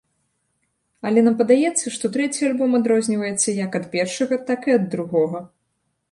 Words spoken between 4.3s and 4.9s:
так і ад